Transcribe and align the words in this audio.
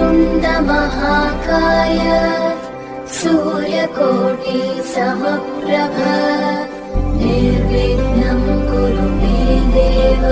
वक्रतुण्डमहाकाय 0.00 1.98
सूर्यकोटि 3.08 4.82
समप्रभ। 4.82 5.96
निर्विघ्नं 7.20 8.40
कुरु 8.70 9.08
मे 9.20 9.60
देव। 9.76 10.24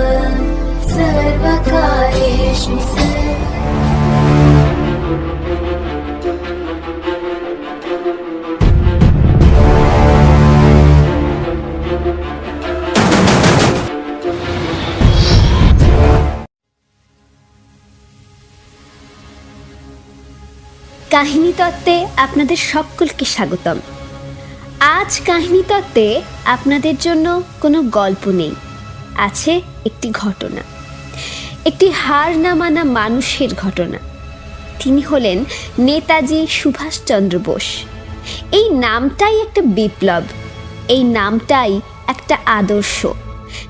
सर्वकार्येषु 0.88 2.78
কাহিনী 21.10 21.52
তত্ত্বে 21.58 22.06
আপনাদের 22.16 22.56
সকলকে 22.56 23.24
স্বাগতম। 23.24 23.78
আজ 24.80 25.20
কাহিনী 25.20 25.62
তত্ত্বে 25.68 26.22
আপনাদের 26.44 26.96
জন্য 26.96 27.42
কোনো 27.60 27.82
গল্প 27.82 28.28
নেই, 28.28 28.54
আছে 29.16 29.60
একটি 29.86 30.10
ঘটনা। 30.10 30.60
একটি 31.64 31.90
হার 31.90 32.38
না 32.38 32.54
মানা 32.54 32.84
মানুষের 32.84 33.54
ঘটনা। 33.54 33.98
তিনি 34.78 35.00
হলেন 35.00 35.44
নেতাজি 35.78 36.46
সুভাষচন্দ্র 36.46 37.38
বোস। 37.38 37.64
এই 38.52 38.70
নামটাই 38.70 39.40
একটা 39.40 39.62
বিপ্লব। 39.62 40.22
এই 40.88 41.02
নামটাই 41.02 41.80
একটা 42.06 42.38
আদর্শ। 42.46 43.06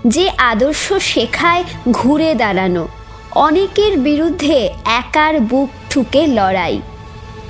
যে 0.07 0.31
আদর্শ 0.31 0.93
শেখায় 0.93 1.65
ঘুরে 1.91 2.35
দাঁড়ানো, 2.35 2.89
অনেকের 3.31 3.99
বিরুদ্ধে 3.99 4.75
একার 4.85 5.41
বুক 5.41 5.71
ঠুকে 5.91 6.27
লড়াই। 6.27 6.81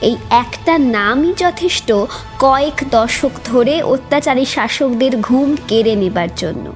এই 0.01 0.17
একটা 0.31 0.79
নামই 0.79 1.35
যথেষ্ট 1.37 1.93
কয়েক 2.39 2.85
দশক 2.91 3.31
ধরে 3.45 3.83
অত্যাচারী 3.83 4.45
শাসকদের 4.45 5.21
ঘুম 5.21 5.57
কেড়ে 5.69 5.95
নেবার 5.95 6.29
জন্য। 6.37 6.73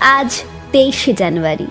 আজ 0.00 0.42
তেইশে 0.72 1.12
জানুয়ারি। 1.12 1.66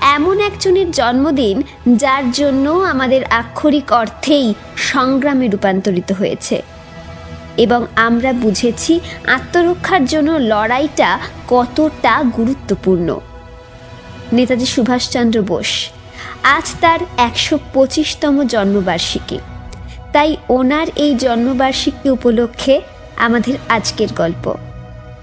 এমন 0.00 0.40
একজনের 0.40 0.90
জন্মদিন 0.90 1.62
যার 1.96 2.30
জন্য 2.30 2.70
আমাদের 2.70 3.24
আক্ষরিক 3.24 3.92
অর্থেই 3.92 4.54
সংগ্রামে 4.76 5.48
রূপান্তরিত 5.48 6.12
হয়েছে। 6.12 6.62
এবং 7.56 7.86
আমরা 7.96 8.32
বুঝেছি 8.32 9.00
আত্মরক্ষার 9.26 10.04
জন্য 10.04 10.30
লড়াইটা 10.30 11.18
কতটা 11.48 12.22
গুরুত্বপূর্ণ। 12.36 13.20
নেতাজি 14.32 14.66
সুভাষচন্দ্র 14.66 15.42
বোস, 15.42 15.90
আজ 16.42 16.74
তার 16.80 16.98
একশো 17.16 17.58
পঁচিশতম 17.74 18.46
জন্মবার্ষিকী। 18.46 19.38
তাই 20.14 20.30
ওনার 20.48 20.86
এই 20.96 21.12
জন্মবার্ষিকী 21.14 22.08
উপলক্ষে 22.08 22.74
আমাদের 23.16 23.54
আজকের 23.68 24.10
গল্প। 24.16 24.44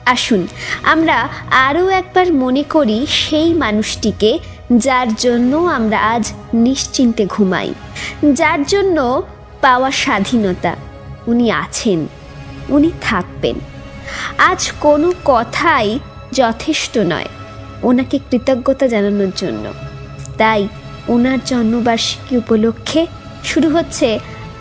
আসুন, 0.05 0.41
আমরা 0.83 1.17
আরও 1.67 1.83
একবার 1.89 2.27
মনে 2.33 2.63
করি 2.63 2.97
সেই 3.09 3.49
মানুষটিকে 3.53 4.31
যার 4.77 5.09
জন্য 5.15 5.51
আমরা 5.77 5.97
আজ 6.13 6.25
নিশ্চিন্তে 6.53 7.23
ঘুমাই, 7.25 7.69
যার 8.33 8.59
জন্য 8.63 8.97
পাওয়া 9.61 9.91
স্বাধীনতা 9.91 10.75
উনি 11.27 11.51
আছেন, 11.63 11.99
উনি 12.69 12.91
থাকবেন। 13.01 13.55
আজ 14.49 14.61
কোনো 14.81 15.09
কথাই 15.25 15.99
যথেষ্ট 16.31 16.93
নয় 16.97 17.29
ওনাকে 17.83 18.17
কৃতজ্ঞতা 18.29 18.85
জানানোর 18.87 19.31
জন্য। 19.35 19.65
তাই 20.37 20.61
ওনার 21.07 21.39
জন্মবার্ষিকী 21.45 22.33
উপলক্ষে 22.37 23.01
শুরু 23.43 23.69
হচ্ছে 23.69 24.07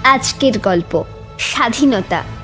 আজকের 0.04 0.58
গল্প 0.58 1.04
স্বাধীনতা। 1.38 2.39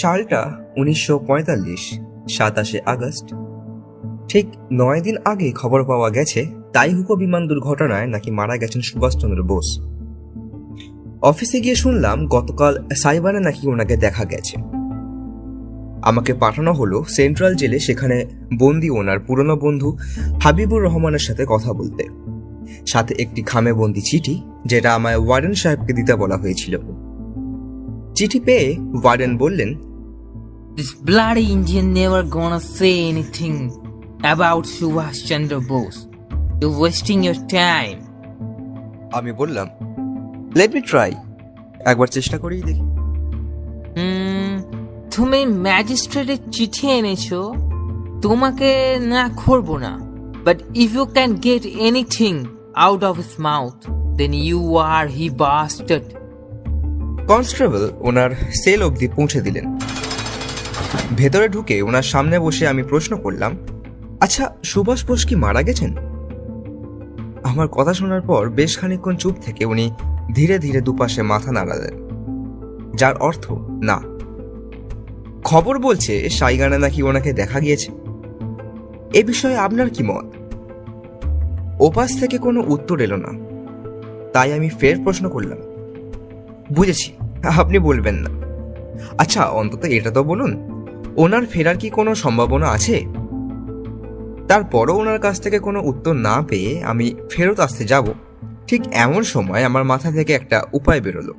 সালটা 0.00 0.56
উনিশশো 0.76 1.18
পঁয়তাল্লিশ, 1.18 2.00
সাতাশে 2.30 2.80
আগস্ট। 2.86 3.34
ঠিক 4.28 4.46
নয় 4.72 5.00
দিন 5.00 5.16
আগে 5.24 5.52
খবর 5.52 5.84
পাওয়া 5.84 6.10
গেছে, 6.10 6.46
তাইহুকো 6.72 7.16
বিমান 7.16 7.46
দুর্ঘটনায় 7.46 8.06
নাকি 8.06 8.30
মারা 8.30 8.56
গেছেন 8.56 8.82
সুভাষচন্দ্র 8.82 9.42
বোস। 9.42 9.68
অফিসে 11.22 11.60
গিয়ে 11.60 11.74
শুনলাম 11.74 12.26
গতকাল 12.26 12.88
সাইবারে 12.96 13.40
নাকি 13.40 13.68
ওনাকে 13.68 13.96
দেখা 13.96 14.24
গেছে। 14.24 14.56
আমাকে 16.02 16.34
পাঠানো 16.34 16.72
হলো 16.72 17.04
সেন্ট্রাল 17.08 17.54
জেলে, 17.54 17.78
সেখানে 17.78 18.24
বন্দি 18.58 18.90
ওনার 18.90 19.20
পুরনো 19.20 19.56
বন্ধু 19.56 19.96
হাবিবুর 20.42 20.82
রহমানের 20.82 21.18
সাথে 21.18 21.44
কথা 21.48 21.72
বলতে। 21.72 22.04
সাথে 22.86 23.14
একটি 23.18 23.42
খামে 23.42 23.72
বন্দি 23.72 24.00
চিঠি, 24.00 24.42
যেটা 24.66 24.94
আমায় 24.94 25.16
ওয়ারেন 25.16 25.54
সাহেবকে 25.54 25.92
দিতে 25.92 26.14
বলা 26.14 26.36
হয়েছিল। 26.36 26.78
চিঠি 28.14 28.40
পেয়ে 28.40 28.76
ওয়ারেন 29.02 29.36
বললেন 29.36 29.74
This 30.78 30.94
bloody 30.94 31.46
Indian 31.50 31.92
never 31.92 32.22
gonna 32.22 32.60
say 32.60 33.08
anything 33.08 33.56
about 34.32 34.62
Subhash 34.64 35.26
Chandra 35.28 35.60
Bose. 35.70 36.00
You're 36.60 36.78
wasting 36.84 37.20
your 37.26 37.38
time. 37.60 37.98
আমি 39.18 39.30
বললাম 39.40 39.66
লেট 40.58 40.70
মি 40.76 40.80
ট্রাই 40.90 41.10
একবার 41.90 42.08
চেষ্টা 42.16 42.36
করেই 42.42 42.62
দেখি। 42.68 42.84
হুম 43.96 44.54
তুমি 45.14 45.40
ম্যাজিস্ট্রেটের 45.66 46.40
চিঠি 46.54 46.86
এনেছো 46.98 47.40
তোমাকে 48.24 48.70
না 49.14 49.24
করব 49.42 49.68
না। 49.84 49.92
But 50.46 50.58
if 50.84 50.90
you 50.98 51.04
can 51.16 51.30
get 51.46 51.64
anything 51.88 52.34
out 52.86 53.02
of 53.10 53.14
his 53.22 53.32
mouth 53.48 53.78
then 54.20 54.32
you 54.48 54.60
are 54.96 55.04
he 55.16 55.26
bastard 55.44 56.06
constable 57.30 57.82
owner 58.08 58.30
cell 58.62 58.80
অবধি 58.88 59.06
পৌঁছে 59.16 59.40
দিলেন। 59.46 59.66
ভেতরে 61.16 61.48
ঢুকে 61.48 61.82
ওনার 61.82 62.02
সামনে 62.02 62.38
বসে 62.38 62.68
আমি 62.68 62.82
প্রশ্ন 62.82 63.16
করলাম 63.16 63.52
আচ্ছা 64.20 64.44
সুভাষ 64.64 65.06
বোস 65.06 65.26
কি 65.26 65.34
মারা 65.34 65.62
গেছেন? 65.62 65.96
আমার 67.42 67.68
কথা 67.68 67.94
শোনার 67.94 68.20
পর 68.20 68.48
বেশ 68.48 68.78
খানিকক্ষণ 68.78 69.16
চুপ 69.16 69.34
থেকে 69.42 69.64
উনি 69.64 69.90
ধীরে 70.34 70.58
ধীরে 70.58 70.80
দুপাশে 70.80 71.22
মাথা 71.22 71.52
নাড়ালেন, 71.52 71.94
যার 72.96 73.14
অর্থ, 73.16 73.52
না। 73.82 73.98
খবর 75.44 75.78
বলছে 75.78 76.28
সাইগানে 76.28 76.78
নাকি 76.78 77.02
ওনাকে 77.02 77.32
দেখা 77.32 77.60
গিয়েছে। 77.60 77.90
এ 79.14 79.24
বিষয়ে 79.24 79.56
আপনার 79.56 79.90
কি 79.90 80.02
মত? 80.02 80.26
ওপাশ 81.80 82.20
থেকে 82.20 82.38
কোনো 82.38 82.60
উত্তর 82.66 83.00
এলো 83.00 83.16
না, 83.16 83.32
তাই 84.32 84.52
আমি 84.52 84.68
ফের 84.68 84.96
প্রশ্ন 85.04 85.24
করলাম, 85.28 85.58
বুঝেছি, 86.72 87.08
আপনি 87.56 87.78
বলবেন 87.78 88.14
না। 88.14 88.30
আচ্ছা 89.18 89.44
অন্তত 89.44 89.84
এটা 89.84 90.10
তো 90.10 90.24
বলুন। 90.24 90.78
ওনার 91.16 91.46
ফেরার 91.46 91.78
কি 91.78 91.90
কোনো 91.90 92.14
সম্ভাবনা 92.14 92.68
আছে? 92.68 93.04
তারপরও 94.48 94.94
ওনার 94.94 95.20
কাছ 95.20 95.40
থেকে 95.40 95.58
কোনো 95.58 95.80
উত্তর 95.82 96.12
না 96.12 96.42
পেয়ে 96.48 96.84
আমি 96.84 97.14
ফেরত 97.30 97.60
আসতে 97.60 97.84
যাব। 97.84 98.06
ঠিক 98.66 98.82
এমন 98.92 99.22
সময় 99.22 99.64
আমার 99.64 99.84
মাথা 99.84 100.12
থেকে 100.12 100.32
একটা 100.32 100.62
উপায় 100.72 101.00
বেরোলো। 101.00 101.34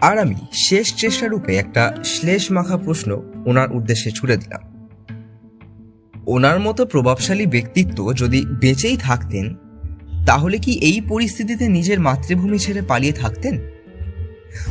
আর 0.00 0.18
আমি 0.18 0.34
শেষ 0.52 0.94
চেষ্টা 0.94 1.26
রূপে 1.26 1.56
একটা 1.56 1.96
শ্লেষ 2.04 2.52
মাখা 2.52 2.76
প্রশ্ন 2.76 3.22
ওনার 3.46 3.72
উদ্দেশ্যে 3.72 4.10
ছুড়ে 4.10 4.36
দিলাম। 4.36 4.88
ওনার 6.26 6.60
মতো 6.60 6.86
প্রভাবশালী 6.86 7.46
ব্যক্তিত্ব 7.46 8.14
যদি 8.14 8.46
বেঁচেই 8.48 8.96
থাকতেন, 8.96 9.54
তাহলে 10.26 10.58
কি 10.58 10.72
এই 10.72 11.00
পরিস্থিতিতে 11.00 11.68
নিজের 11.68 12.00
মাতৃভূমি 12.00 12.58
ছেড়ে 12.58 12.82
পালিয়ে 12.82 13.12
থাকতেন? 13.12 13.58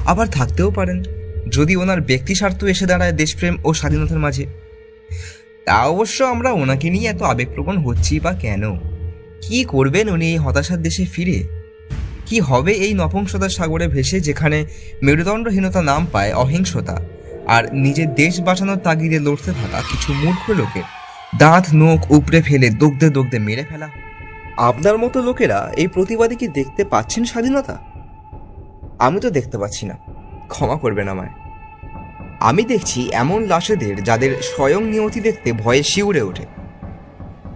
আবার 0.06 0.28
থাকতেও 0.28 0.72
পারেন। 0.72 1.04
যদি 1.52 1.76
ওনার 1.76 2.02
ব্যক্তি 2.02 2.36
স্বার্থ 2.36 2.64
এসে 2.64 2.86
দাঁড়ায় 2.86 3.12
দেশপ্রেম 3.12 3.58
ও 3.64 3.74
স্বাধীনতার 3.74 4.20
মাঝে? 4.20 4.46
তা 5.66 5.84
অবশ্য 5.84 6.24
আমরা 6.24 6.52
ওনাকে 6.52 6.90
নিয়ে 6.90 7.10
এত 7.10 7.22
আবেগপ্রবণ 7.22 7.78
হচ্ছি 7.78 8.20
বা 8.20 8.34
কেন? 8.34 8.76
কি 9.42 9.64
করবেন 9.64 10.10
উনি 10.10 10.32
এই 10.32 10.38
হতাশার 10.38 10.82
দেশে 10.82 11.06
ফিরে? 11.06 11.44
কি 12.26 12.40
হবে 12.40 12.72
এই 12.72 12.94
নপুংসতার 12.94 13.50
সাগরে 13.50 13.88
ভেসে 13.88 14.20
যেখানে 14.20 14.66
মেরুদণ্ডহীনতা 15.04 15.82
নাম 15.82 16.08
পায় 16.12 16.34
অহিংসতা? 16.34 17.02
আর 17.48 17.76
নিজের 17.76 18.16
দেশ 18.16 18.42
বাঁচানোর 18.42 18.78
তাগিদে 18.78 19.20
লড়তে 19.20 19.52
থাকা 19.52 19.82
কিছু 19.92 20.14
মূর্খ 20.14 20.50
লোকের 20.50 20.84
দাঁত, 21.38 21.66
নোখ 21.74 22.12
উপড়ে 22.12 22.42
ফেলে 22.42 22.70
দগ্ধে 22.70 23.10
দগ্ধে 23.10 23.40
মেরে 23.40 23.64
ফেলা? 23.70 23.90
আপনার 24.58 24.98
মতো 24.98 25.22
লোকেরা 25.22 25.72
এই 25.78 25.88
প্রতিবাদী 25.88 26.36
কি 26.36 26.48
দেখতে 26.48 26.86
পাচ্ছেন 26.86 27.26
স্বাধীনতা? 27.26 27.78
আমি 29.00 29.20
তো 29.20 29.30
দেখতে 29.30 29.58
পাচ্ছি 29.58 29.86
না। 29.86 30.17
ক্ষমা 30.48 30.78
করবেন 30.78 31.08
আমায়। 31.08 31.30
আমি 32.40 32.64
দেখছি 32.64 33.10
এমন 33.12 33.44
লাশেদের 33.44 34.04
যাদের 34.04 34.42
স্বয়ং 34.42 34.84
নিয়তি 34.84 35.20
দেখতে 35.20 35.54
ভয়ে 35.54 35.84
শিউরে 35.84 36.22
ওঠে। 36.22 36.46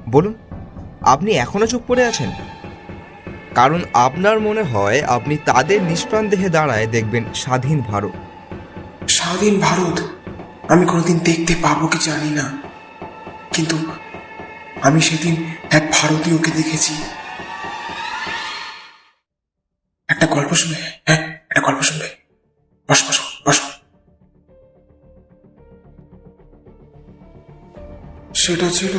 বলুন, 0.09 0.33
আপনি 1.01 1.31
এখনও 1.31 1.65
চুপ 1.65 1.81
করে 1.87 2.05
আছেন? 2.05 2.31
কারণ 3.55 3.81
আপনার 3.93 4.39
মনে 4.39 4.61
হয় 4.61 5.01
আপনি 5.01 5.37
তাদের 5.37 5.83
নিষ্প্রাণ 5.83 6.29
দেহে 6.29 6.49
দাঁড়ায় 6.49 6.87
দেখবেন 6.87 7.23
স্বাধীন 7.35 7.79
ভারত। 7.79 8.11
স্বাধীন 9.09 9.59
ভারত? 9.59 10.01
আমি 10.71 10.85
কোনোদিন 10.85 11.19
দেখতে 11.19 11.55
পাবো 11.61 11.87
কি 11.87 11.97
জানি 12.01 12.29
না। 12.29 12.61
কিন্তু 13.53 13.77
আমি 14.81 15.01
সেদিন 15.01 15.55
এক 15.71 15.83
ভারতীয়কে 16.01 16.51
দেখেছি। 16.51 16.93
একটা 20.07 20.25
গল্প 20.25 20.53
শুনে 20.53 20.75
হ্যাঁ? 21.05 21.33
একটা 21.49 21.61
গল্প 21.61 21.81
শুনবে। 21.81 22.20
বসো 22.91 23.05
বসো 23.07 23.23
বসো 23.45 23.65
সেটা 28.33 28.69
ছিল 28.71 28.93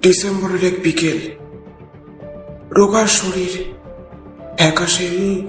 ডিসেম্বরের 0.00 0.64
এক 0.64 0.76
বিকেল। 0.82 1.18
রোগার 2.70 3.06
শরীর, 3.06 3.52
ফ্যাকাশে 4.56 5.06
মুখ, 5.18 5.46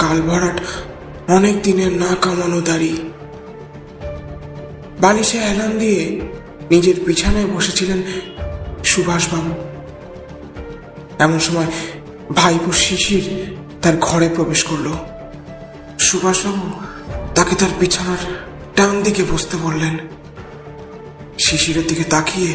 গাল 0.00 0.22
ভরাট, 0.22 0.60
অনেক 1.30 1.62
দিনের 1.62 1.92
না 1.92 2.10
কামানো 2.22 2.60
দাড়ি। 2.60 2.94
বালিশে 5.00 5.38
হেলান 5.38 5.78
দিয়ে 5.78 6.20
নিজের 6.70 6.96
বিছানায় 7.06 7.46
বসেছিলেন 7.46 8.02
সুভাষবাবু। 8.84 9.52
এমন 11.18 11.38
সময় 11.38 11.66
ভাইপো 12.34 12.72
শিশির 12.72 13.26
তার 13.82 13.96
ঘরে 14.00 14.28
প্রবেশ 14.28 14.64
করল। 14.64 14.88
সুভাষবাবু 16.08 16.66
তাকে 17.34 17.54
তার 17.54 17.72
বিছানার 17.80 18.22
ডান 18.76 19.02
দিকে 19.02 19.22
বসতে 19.32 19.56
বললেন। 19.56 19.98
শিশিরের 21.38 21.86
দিকে 21.86 22.04
তাকিয়ে 22.04 22.52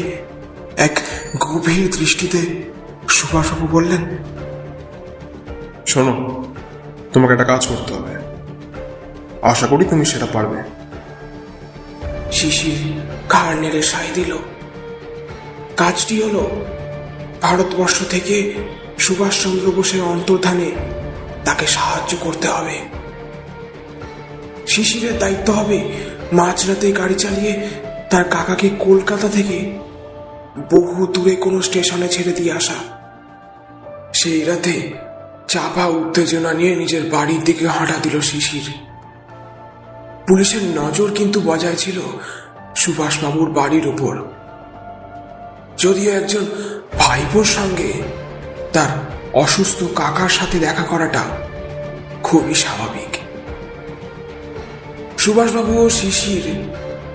এক 0.76 1.00
গভীর 1.40 1.90
দৃষ্টিতে 1.98 2.40
সুভাষবাবু 3.08 3.66
বললেন 3.66 4.02
শোনো 5.86 6.14
তোমাকে 7.12 7.32
একটা 7.32 7.44
কাজ 7.44 7.66
করতে 7.66 7.94
হবে। 7.94 8.14
আশা 9.42 9.66
করি 9.66 9.84
তুমি 9.84 10.04
সেটা 10.04 10.26
পারবে। 10.26 10.58
শিশির 12.32 12.80
ঘাড় 13.28 13.56
নেড়ে 13.60 13.82
সাই 13.82 14.08
দিল। 14.14 14.36
কাজটি 15.76 16.22
হলো 16.22 16.50
ভারতবর্ষ 17.42 17.96
থেকে 18.10 18.36
সুভাষচন্দ্র 18.98 19.70
বোসের 19.70 20.02
অন্তর্ধানে 20.02 20.70
তাকে 21.44 21.66
সাহায্য 21.66 22.16
করতে 22.20 22.48
হবে। 22.48 23.03
শিশিরের 24.74 25.18
দায়িত্ব 25.18 25.48
হবে 25.52 25.78
মাঝরাতে 26.32 26.92
গাড়ি 26.92 27.14
চালিয়ে 27.14 27.52
তার 28.10 28.24
কাকাকে 28.24 28.68
কলকাতা 28.78 29.28
থেকে 29.28 29.58
বহু 30.72 31.06
দূরে 31.06 31.34
কোনো 31.36 31.62
স্টেশনে 31.62 32.08
ছেড়ে 32.08 32.32
দিয়ে 32.32 32.52
আসা। 32.52 32.78
সেই 34.14 34.44
রাতে 34.44 34.74
চাপা 35.48 35.84
উত্তেজনা 35.86 36.52
নিয়ে 36.52 36.76
নিজের 36.76 37.04
বাড়ির 37.10 37.42
দিকে 37.44 37.68
হাঁটা 37.68 37.96
দিল 38.02 38.20
শিশির। 38.20 38.66
পুলিশের 40.28 40.64
নজর 40.64 41.08
কিন্তু 41.14 41.38
বজায় 41.44 41.76
ছিল 41.76 41.98
সুভাষবাবুর 42.76 43.50
বাড়ির 43.50 43.86
উপর। 43.86 44.14
যদিও 45.78 46.10
একজন 46.12 46.44
ভাইপোর 46.98 47.44
সঙ্গে 47.44 47.90
তার 48.72 48.90
অসুস্থ 49.32 49.78
কাকার 49.96 50.28
সাথে 50.28 50.56
দেখা 50.58 50.82
করাটা 50.82 51.22
খুবই 52.22 52.54
স্বাভাবিক। 52.54 53.12
সুভাষবাবু 55.24 55.84
ও 55.84 55.88
শিশির 55.88 56.44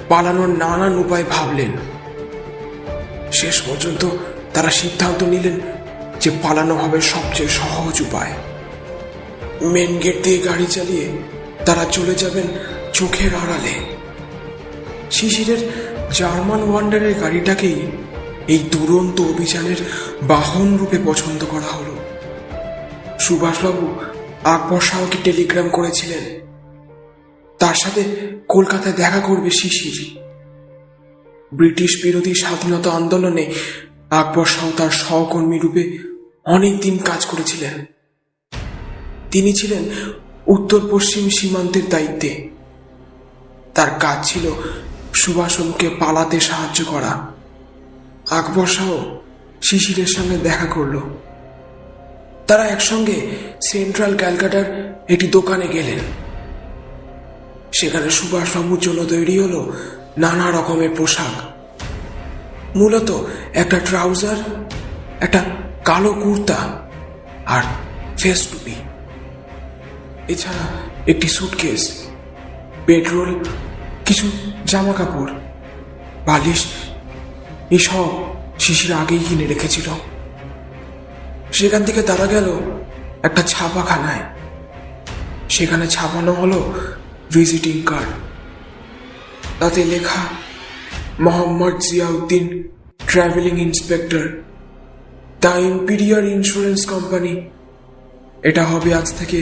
পালানোর 0.09 0.47
নানান 0.47 0.97
উপায় 0.97 1.23
ভাবলেন। 1.23 1.71
শেষ 3.31 3.61
পর্যন্ত 3.61 4.05
তারা 4.53 4.71
সিদ্ধান্ত 4.71 5.23
নিলেন 5.23 5.59
যে 6.19 6.31
পালানো 6.43 6.75
হবে 6.75 7.01
সবচেয়ে 7.01 7.49
সহজ 7.49 8.01
উপায়। 8.01 8.33
মেন 9.61 9.99
গেট 9.99 10.23
দিয়ে 10.23 10.37
গাড়ি 10.37 10.65
চালিয়ে 10.65 11.05
তারা 11.65 11.85
চলে 11.85 12.15
যাবেন 12.15 12.47
চোখের 12.93 13.35
আড়ালে। 13.35 13.73
শিশিরের 15.11 15.61
জার্মান 16.11 16.61
ওয়ান্ডারের 16.69 17.19
গাড়িটাকেই 17.19 17.87
এই 18.47 18.59
দুরন্ত 18.71 19.21
অভিযানের 19.21 19.77
বাহন 20.21 20.77
রূপে 20.77 20.97
পছন্দ 21.05 21.45
করা 21.45 21.69
হলো। 21.77 21.93
সুভাষবাবু 23.19 23.85
আকবর 24.43 24.81
শাহকে 24.81 25.17
টেলিগ্রাম 25.23 25.69
করেছিলেন। 25.69 26.48
তার 27.59 27.73
সাথে 27.73 28.03
কলকাতায় 28.47 28.95
দেখা 28.95 29.19
করবে 29.19 29.49
শিশির। 29.49 30.19
ব্রিটিশ 31.53 31.99
বিরোধী 32.03 32.33
স্বাধীনতা 32.33 32.91
আন্দোলনে 32.91 33.53
আকবর 34.09 34.45
শাহ 34.45 34.71
তার 34.77 34.89
সহকর্মী 34.89 35.59
রূপে 35.59 35.97
অনেকদিন 36.45 36.97
কাজ 36.97 37.25
করেছিলেন। 37.25 37.85
তিনি 39.31 39.53
ছিলেন 39.53 39.83
উত্তর 40.47 40.81
পশ্চিম 40.91 41.29
সীমান্তের 41.29 41.89
দায়িত্বে। 41.89 42.49
তার 43.75 43.87
কাজ 43.99 44.27
ছিল 44.27 44.51
সুভাষনকে 45.13 45.89
পালাতে 45.89 46.39
সাহায্য 46.39 46.85
করা। 46.85 47.31
আকবর 48.29 48.67
শাহ 48.67 49.17
শিশিরের 49.61 50.07
সঙ্গে 50.07 50.37
দেখা 50.37 50.65
করল। 50.65 50.99
তারা 52.47 52.63
একসঙ্গে 52.67 53.21
সেন্ট্রাল 53.61 54.17
ক্যালকাটার 54.17 54.99
একটি 55.09 55.27
দোকানে 55.27 55.67
গেলেন। 55.67 56.28
সেখানে 57.71 58.11
সুভাষবাবুর 58.11 58.79
জন্য 58.79 59.05
তৈরি 59.05 59.39
হলো 59.39 59.73
নানা 60.17 60.51
রকমের 60.51 60.89
পোশাক। 60.97 61.35
মূলত 62.77 63.11
একটা 63.53 63.79
ট্রাউজার, 63.79 64.35
একটা 65.19 65.45
কালো 65.85 66.13
কুর্তা 66.13 66.87
আর 67.45 67.63
ফেস 68.19 68.47
টুপি। 68.47 68.75
এছাড়া 70.27 70.65
একটি 71.11 71.27
সুটকেস, 71.27 72.05
পেট্রোল, 72.85 73.43
কিছু 74.05 74.31
জামা 74.65 74.93
কাপড় 74.93 75.31
বালিশ, 76.25 76.65
এসব 77.71 78.09
শিশির 78.59 78.93
আগেই 78.93 79.19
কিনে 79.19 79.47
রেখেছিল। 79.47 79.89
সেখান 81.51 81.83
থেকে 81.83 82.01
তারা 82.01 82.25
গেল 82.25 82.59
একটা 83.23 83.41
ছাপাখানায়। 83.41 84.23
সেখানে 85.49 85.87
ছাপানো 85.87 86.33
হলো 86.33 86.73
ভিজিটিং 87.33 87.77
কার্ড 87.85 88.11
তাতে 89.59 89.81
লেখা, 89.85 90.21
Mohammad 91.25 91.75
Ziauddin 91.87 92.45
travelling 93.09 93.55
inspector 93.67 94.25
the 95.41 95.53
imperial 95.71 96.23
insurance 96.35 96.81
company 96.93 97.33
এটা 98.49 98.63
হবে 98.71 98.89
আজ 98.93 99.07
থেকে 99.19 99.39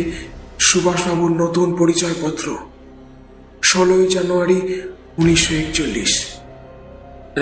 সুভাষবাবুর 0.60 1.34
নতুন 1.44 1.67
পরিচয়পত্র, 1.75 2.46
ষোলোই 3.63 4.06
জানুয়ারি 4.15 4.60
উনিশশো 5.17 5.53
একচল্লিশ। 5.56 6.12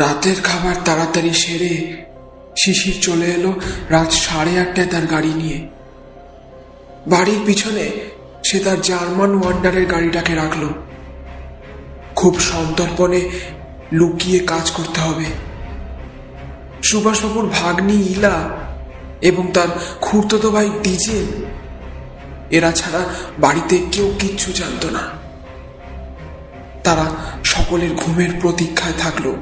রাতের 0.02 0.38
খাবার 0.44 0.76
তাড়াতাড়ি 0.86 1.34
সেরে 1.34 1.74
শিশির 2.56 2.98
চলে 3.02 3.28
এলো 3.38 3.52
রাত 3.90 4.12
সাড়ে 4.24 4.54
আটটায় 4.60 4.90
তার 4.94 5.06
গাড়ি 5.14 5.34
নিয়ে। 5.42 5.60
বাড়ির 7.08 7.42
পিছনে 7.46 7.86
সে 8.46 8.60
তার 8.60 8.82
জার্মান 8.82 9.42
ওয়ান্ডারের 9.42 9.86
গাড়িটাকে 9.86 10.36
রাখল। 10.36 10.68
খুব 12.16 12.40
সন্তর্পণে 12.40 13.30
লুকিয়ে 13.94 14.40
কাজ 14.40 14.72
করতে 14.72 15.02
হবে। 15.02 15.26
সুভাষবাবুর 16.84 17.50
ভাগ্নি 17.62 17.94
ইলা 17.94 18.50
এবং 19.22 19.52
তার 19.54 19.68
খুঁড়তো 20.02 20.52
ভাই 20.52 20.70
ডিজেল 20.84 21.46
এরা 22.52 22.72
ছাড়া 22.72 23.06
বাড়িতে 23.40 23.86
কেউ 23.92 24.14
কিচ্ছু 24.20 24.52
জানতো 24.52 24.90
না। 24.90 25.00
তারা 26.84 27.06
সকলের 27.44 27.90
ঘুমের 27.96 28.30
প্রতীক্ষায় 28.42 28.94
থাকল। 28.98 29.36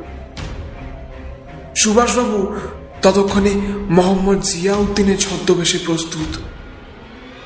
সুভাষবাবু 1.77 2.55
ততক্ষণে 3.01 3.51
মোহাম্মদ 3.89 4.41
জিয়াউদ্দিনের 4.41 5.17
ছদ্মবেশে 5.17 5.77
প্রস্তুত। 5.85 6.39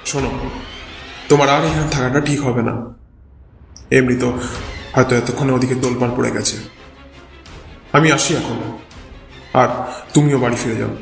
শোনো 0.05 0.31
তোমার 1.29 1.50
আর 1.50 1.65
এখানে 1.65 1.89
থাকাটা 1.91 2.22
ঠিক 2.22 2.41
হবে 2.41 2.62
না। 2.62 2.93
এমনি 3.91 4.15
তো 4.15 4.39
হয়তো 4.93 5.15
এতক্ষণে 5.15 5.51
ওদিকে 5.51 5.75
তোলপাড় 5.75 6.12
পড়ে 6.17 6.31
গেছে। 6.31 6.57
আমি 7.93 8.12
আসি 8.12 8.36
এখন। 8.36 8.77
আর 9.53 9.67
তুমিও 10.13 10.39
বাড়ি 10.39 10.55
ফিরে 10.55 10.75
যাও। 10.75 10.98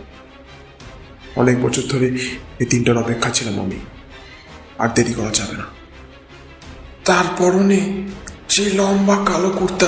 অনেক 1.35 1.61
বছর 1.61 1.81
ধরে 1.81 2.05
এই 2.59 2.65
তিনটার 2.65 2.97
অপেক্ষা 2.97 3.29
ছিলাম 3.29 3.63
আমি। 3.63 3.79
আর 4.79 4.89
দেরি 4.89 5.13
করা 5.13 5.29
যাবে 5.29 5.57
না। 5.57 5.63
তার 7.05 7.25
পরনে 7.37 8.07
সেই 8.49 8.71
লম্বা 8.71 9.15
কালো 9.25 9.49
কুর্তা, 9.49 9.87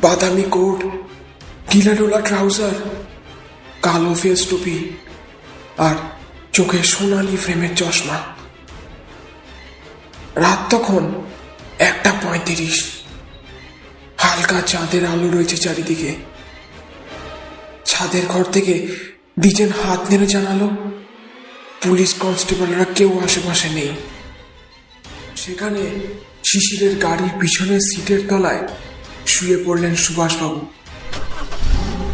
বাদামি 0.00 0.42
কোট, 0.42 0.84
গিলাডোলা 1.72 2.20
ট্রাউজার, 2.20 2.72
কালো 3.82 4.14
ফেস 4.14 4.46
টুপি, 4.46 4.96
আর 5.78 5.94
চোখে 6.52 6.82
সোনালি 6.82 7.36
ফ্রেমের 7.36 7.76
চশমা। 7.76 8.41
রাত 10.36 10.74
তখন 10.74 11.12
একটা 11.78 12.12
পঁয়ত্রিশ। 12.12 12.84
হালকা 14.18 14.60
চাঁদের 14.60 15.06
আলো 15.06 15.30
রয়েছে 15.30 15.56
চারিদিকে। 15.56 16.14
ছাদের 17.84 18.26
ঘর 18.26 18.44
থেকে 18.44 18.86
দ্বিজেন 19.38 19.68
হাত 19.68 20.10
নেড়ে 20.10 20.26
জানালো, 20.26 20.70
পুলিশ 21.82 22.14
কনস্টেবলরা 22.14 22.84
কেউ 22.94 23.20
আশেপাশে 23.24 23.68
নেই। 23.68 23.88
সেখানে 25.36 25.80
শিশিরের 26.44 26.98
গাড়ির 26.98 27.30
পিছনের 27.40 27.80
সিটের 27.80 28.20
তলায় 28.28 28.68
শুয়ে 29.26 29.64
পড়লেন 29.66 29.94
সুভাষবাবু। 29.94 30.66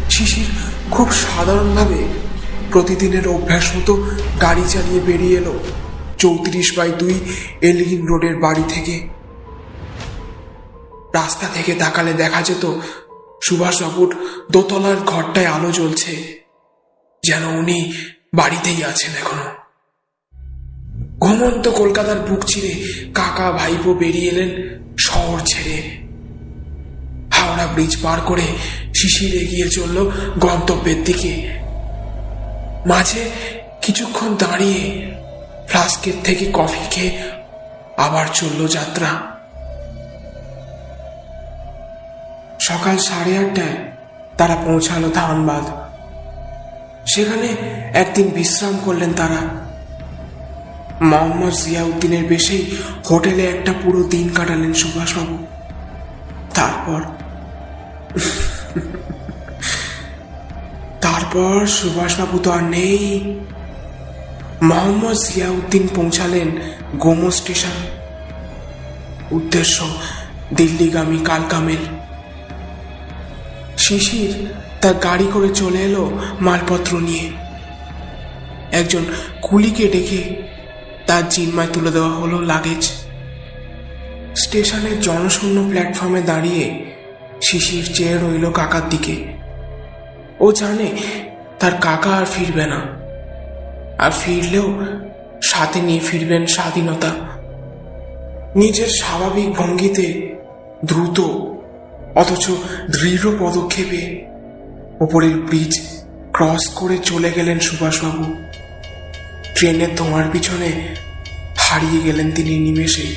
শিশির 0.09 0.45
খুব 0.91 1.11
সাধারণভাবে 1.11 2.07
প্রতিদিনের 2.71 3.27
অভ্যাস 3.27 3.75
মতো 3.75 4.09
গাড়ি 4.41 4.63
চালিয়ে 4.69 4.99
বেরিয়ে 4.99 5.37
এলো। 5.37 5.59
চৌত্রিশ 6.19 6.67
বাই 6.77 6.91
দুই 6.99 7.15
এলগিন 7.69 8.01
রোডের 8.07 8.35
বাড়ি 8.35 8.65
থেকে। 8.73 8.95
রাস্তা 11.13 11.47
থেকে 11.55 11.71
তাকালে 11.73 12.13
দেখা 12.13 12.41
যেত 12.41 12.63
সুভাষবাবুর 13.43 14.09
দোতলার 14.51 14.99
ঘরটায় 15.11 15.49
আলো 15.55 15.69
জ্বলছে, 15.71 16.13
যেন 17.23 17.43
উনি 17.59 17.77
বাড়িতেই 18.33 18.79
আছেন 18.83 19.11
এখনও। 19.21 19.47
ঘুমন্ত 21.19 21.65
কলকাতার 21.79 22.19
বুক 22.27 22.41
চিরে 22.45 22.73
কাকা 23.13 23.47
ভাইপো 23.51 23.91
বেরিয়ে 23.93 24.31
এলেন 24.31 24.51
শহর 24.99 25.37
ছেড়ে। 25.45 25.77
হাওড়া 27.35 27.65
ব্রিজ 27.73 27.93
পার 28.03 28.19
করে 28.21 28.47
শিশির 28.95 29.33
এগিয়ে 29.43 29.67
চলল 29.69 29.97
গন্তব্যের 30.39 30.99
দিকে। 31.03 31.33
মাঝে 32.87 33.21
কিছুক্ষণ 33.81 34.29
দাঁড়িয়ে 34.35 34.81
ফ্লাস্কের 35.69 36.13
থেকে 36.23 36.45
কফি 36.53 36.83
খেয়ে 36.91 37.11
আবার 37.97 38.25
চলল 38.33 38.67
যাত্রা। 38.67 39.09
সকাল 42.59 42.97
সাড়ে 42.97 43.37
আটটায় 43.37 43.75
তারা 44.37 44.55
পৌঁছালো 44.55 45.09
ধানবাদ। 45.09 45.65
সেখানে 47.05 47.49
একদিন 47.93 48.27
বিশ্রাম 48.27 48.75
করলেন 48.85 49.13
তারা। 49.13 49.41
মোহাম্মদ 51.01 51.53
জিয়াউদ্দিনের 51.53 52.23
বেশেই 52.23 52.63
হোটেলে 53.09 53.43
একটা 53.45 53.73
পুরো 53.83 54.03
দিন 54.03 54.29
কাটালেন 54.29 54.73
সুভাষবাবু। 54.73 55.37
তারপর 56.53 57.01
তারপর 61.01 61.65
সুভাষবাবু 61.67 62.39
তো 62.39 62.51
আর 62.51 62.63
নেই। 62.63 62.99
মোহাম্মদ 64.63 65.15
জিয়াউদ্দিন 65.15 65.87
পৌঁছালেন 65.95 66.51
গোমো 66.95 67.31
স্টেশন। 67.31 67.77
উদ্দেশ্য, 69.31 69.87
দিল্লিগামী 70.53 71.17
কালকামেল। 71.25 71.77
শিশির 73.77 74.47
তার 74.81 74.93
গাড়ি 74.93 75.27
করে 75.33 75.49
চলে 75.49 75.77
এলো 75.77 76.19
মালপত্র 76.41 76.99
নিয়ে। 76.99 77.29
একজন 78.71 79.05
কুলিকে 79.41 79.87
ডেকে 79.87 80.43
তার 81.07 81.29
জিম্মায় 81.29 81.67
তুলে 81.73 81.91
দেওয়া 81.91 82.09
হলো 82.09 82.41
লাগেজ। 82.41 82.91
স্টেশনের 84.35 85.01
জনশূন্য 85.01 85.69
প্ল্যাটফর্মে 85.69 86.21
দাঁড়িয়ে 86.21 86.85
শিশির 87.41 87.93
চেয়ে 87.93 88.17
রইল 88.17 88.51
কাকার 88.51 88.89
দিকে। 88.89 89.25
ও 90.39 90.51
জানে 90.51 90.91
তার 91.59 91.71
কাকা 91.81 92.09
আর 92.09 92.25
ফিরবে 92.25 92.65
না। 92.65 92.98
আর 93.99 94.11
ফিরলেও 94.11 94.67
সাথে 95.41 95.81
নিয়ে 95.81 95.99
ফিরবেন 95.99 96.45
স্বাধীনতা। 96.45 97.11
নিজের 98.55 98.87
স্বাভাবিক 98.87 99.49
ভঙ্গিতে 99.49 100.07
দ্রুত, 100.85 101.19
অথচ 102.15 102.45
দৃঢ় 102.99 103.25
পদক্ষেপে 103.39 104.01
ওপরের 104.99 105.35
ব্রিজ 105.37 105.73
ক্রস 106.33 106.63
করে 106.69 106.97
চলে 106.97 107.29
গেলেন 107.31 107.59
সুভাষবাবু। 107.59 108.25
ট্রেনের 109.55 109.91
ধোঁয়ার 109.95 110.27
পিছনে 110.31 110.69
হারিয়ে 111.57 112.01
গেলেন 112.03 112.31
তিনি 112.31 112.53
নিমেষেই। 112.59 113.13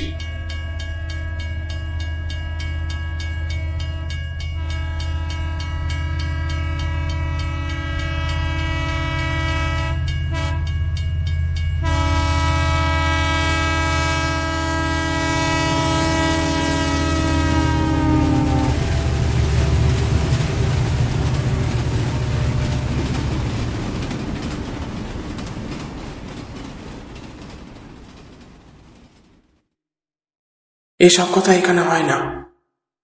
এসব 31.03 31.27
কথা 31.33 31.53
এখানে 31.53 31.81
হয় 31.81 32.03
না। 32.03 32.17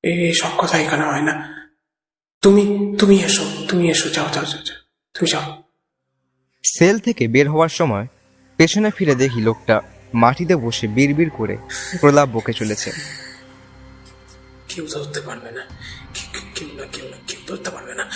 এসব 0.03 0.50
কথা 0.58 0.77
এখানে 0.77 1.06
হয় 1.06 1.22
না। 1.22 1.34
তুমি 2.41 2.63
তুমি 3.00 3.15
এসো 3.15 3.65
তুমি 3.70 3.89
এসো 3.89 4.10
যাও 4.10 4.27
যাও 4.34 4.46
যাও 4.46 4.62
যাও। 4.63 4.77
তুমি 5.13 5.32
যাও। 5.32 5.63
সেল 6.63 7.00
থেকে 7.00 7.27
বের 7.27 7.50
হওয়ার 7.50 7.70
সময় 7.70 8.08
পেছনে 8.58 8.91
ফিরে 8.91 9.15
দেখি 9.15 9.41
লোকটা 9.41 9.82
মাটিতে 10.13 10.56
বসে 10.56 10.88
বিড়বিড় 10.88 11.29
করে 11.29 11.58
প্রলাপ 12.01 12.29
বকে 12.29 12.53
চলেছে। 12.53 12.91
কেউ 14.68 14.88
ধরতে 14.88 15.22
পারবে 15.22 15.51
না। 15.51 15.65
কেউ 16.56 16.70
না 16.74 16.84
কেউ 16.86 17.06
না 17.10 17.18
কেউ 17.27 17.39
ধরতে 17.48 17.70
পারবে 17.70 17.94
না। 17.96 18.10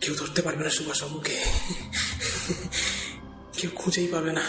কেউ 0.00 0.14
ধরতে 0.14 0.42
পারবে 0.42 0.64
না 0.64 0.70
সুভাষবাবুকে 0.70 1.36
কেউ 3.52 3.70
খুঁজেই 3.74 4.06
পাবে 4.06 4.32
না। 4.32 4.42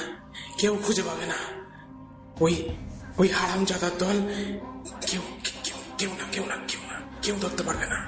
কেউ 0.58 0.79
খুঁজে 0.86 1.01
পাবে 1.01 1.25
না। 1.25 1.36
ওই 2.39 2.70
ওই 3.17 3.27
হারাম 3.27 3.62
জাদার 3.65 3.93
দল 4.00 4.17
কেউ 5.07 5.21
কেউ 5.63 5.77
কেউ 5.97 6.09
না 6.19 6.25
কেউ 6.31 6.45
না 6.45 6.55
কেউ 6.67 6.81
না 6.91 6.97
কেউ 7.21 7.36
ধরতে 7.41 7.63
পারবে 7.63 7.86
না। 7.86 8.00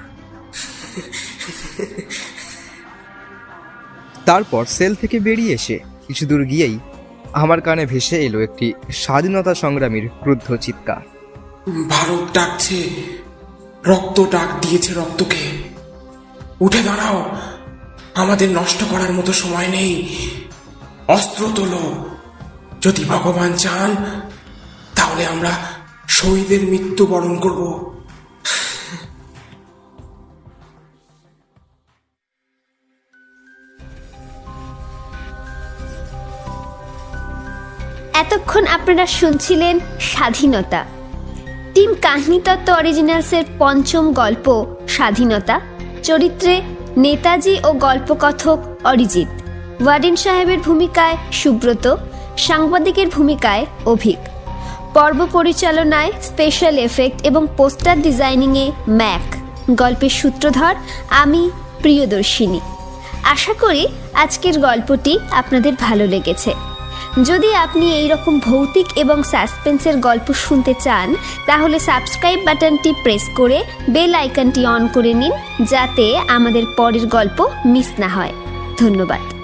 তারপর 4.24 4.62
সেল 4.76 4.92
থেকে 4.94 5.16
বেরিয়ে 5.20 5.54
এসে 5.54 5.76
কিছু 6.06 6.26
দূর 6.26 6.42
গিয়েই 6.44 6.76
আমার 7.32 7.60
কানে 7.60 7.84
ভেসে 7.86 8.16
এলো 8.26 8.38
একটি 8.40 8.66
স্বাধীনতা 8.92 9.52
সংগ্রামীর 9.54 10.06
ক্রুদ্ধ 10.22 10.48
চিৎকার। 10.56 11.02
ভারত 11.88 12.22
ডাকছে 12.32 12.78
রক্ত 13.86 14.16
ডাক 14.30 14.48
দিয়েছে 14.62 14.90
রক্তকে। 14.94 15.42
উঠে 16.60 16.82
দাঁড়াও 16.82 17.18
আমাদের 18.14 18.48
নষ্ট 18.50 18.80
করার 18.90 19.12
মতো 19.12 19.32
সময় 19.32 19.68
নেই। 19.68 19.92
অস্ত্র 21.08 21.42
তোলো 21.54 21.82
যদি 22.80 23.02
ভগবান 23.04 23.50
চান 23.56 23.90
তাহলে 25.10 25.26
আমরা 25.26 25.52
শহীদের 26.08 26.62
মৃত্যু 26.62 27.06
বরণ 27.06 27.34
করব। 27.36 27.60
এতক্ষণ 38.14 38.66
আপনারা 38.66 39.06
শুনছিলেন 39.06 39.78
স্বাধীনতা। 40.00 40.84
টিম 41.74 41.94
কাহিনী 41.94 42.40
তত্ত্ব 42.40 42.72
অরিজিনালসের 42.72 43.44
পঞ্চম 43.58 44.12
গল্প 44.12 44.76
স্বাধীনতা। 44.88 45.60
চরিত্রে 46.02 46.62
নেতাজি 46.96 47.58
ও 47.64 47.72
গল্পকথক 47.72 48.58
অরিজিৎ। 48.84 49.30
ওয়ার্ডেন 49.82 50.16
সাহেবের 50.16 50.58
ভূমিকায় 50.58 51.16
সুব্রত, 51.32 51.96
সাংবাদিকের 52.36 53.08
ভূমিকায় 53.08 53.66
অভিক। 53.86 54.29
পর্ব 54.94 55.26
পরিচালনায় 55.32 56.12
স্পেশাল 56.22 56.78
এফেক্ট 56.78 57.26
এবং 57.26 57.46
পোস্টার 57.56 58.02
ডিজাইনিংয়ে 58.02 58.72
ম্যাক। 58.88 59.36
গল্পের 59.70 60.10
সূত্রধর, 60.10 60.74
আমি 61.10 61.50
প্রিয়দর্শিনী। 61.80 62.60
আশা 63.22 63.54
করি 63.54 63.86
আজকের 64.14 64.58
গল্পটি 64.58 65.18
আপনাদের 65.30 65.72
ভালো 65.80 66.06
লেগেছে। 66.06 66.54
যদি 67.24 67.54
আপনি 67.54 67.92
এই 67.92 68.08
রকম 68.08 68.38
ভৌতিক 68.38 68.86
এবং 68.96 69.22
সাসপেন্সের 69.22 69.96
গল্প 69.96 70.32
শুনতে 70.32 70.74
চান, 70.80 71.14
তাহলে 71.46 71.78
সাবস্ক্রাইব 71.78 72.40
বাটনটি 72.44 72.92
প্রেস 73.02 73.22
করে 73.36 73.64
বেল 73.90 74.14
আইকনটি 74.14 74.66
অন 74.66 74.88
করে 74.88 75.14
নিন, 75.14 75.32
যাতে 75.64 76.18
আমাদের 76.28 76.62
পরের 76.76 77.06
গল্প 77.06 77.48
মিস 77.64 77.88
না 77.98 78.08
হয়। 78.08 78.32
ধন্যবাদ। 78.78 79.39